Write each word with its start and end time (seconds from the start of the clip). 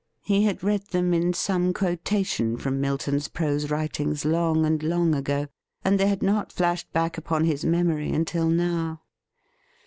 He 0.23 0.45
had 0.45 0.63
read 0.63 0.87
them 0.87 1.13
in 1.13 1.31
some 1.31 1.73
quotation 1.75 2.57
from 2.57 2.81
Milton's 2.81 3.27
prose 3.27 3.69
writings 3.69 4.25
long 4.25 4.65
and 4.65 4.81
long 4.81 5.13
ago, 5.13 5.45
and 5.85 5.99
they 5.99 6.07
had 6.07 6.23
not 6.23 6.51
flashed 6.51 6.91
back 6.91 7.19
upon 7.19 7.43
his 7.45 7.63
memory 7.63 8.11
until 8.11 8.47
nbw. 8.49 8.97